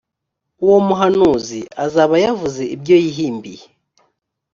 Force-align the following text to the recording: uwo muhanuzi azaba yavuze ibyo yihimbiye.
uwo 0.63 0.77
muhanuzi 0.87 1.59
azaba 1.85 2.15
yavuze 2.25 2.61
ibyo 2.75 2.95
yihimbiye. 3.03 3.63